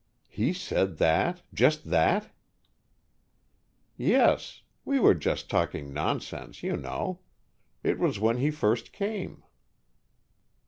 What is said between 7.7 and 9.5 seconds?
It was when he first came."